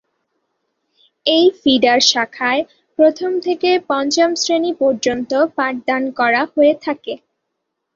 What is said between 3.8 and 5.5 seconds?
পঞ্চম শ্রেণী পর্যন্ত